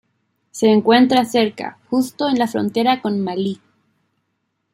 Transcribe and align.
Se 0.49 0.65
encuentra 0.67 1.25
cerca 1.25 1.77
justo 1.91 2.27
en 2.27 2.39
la 2.39 2.47
frontera 2.47 3.03
con 3.03 3.19
Malí. 3.23 3.61